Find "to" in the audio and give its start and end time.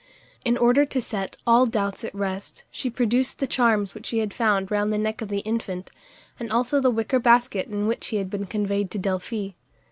0.83-0.99, 8.89-8.97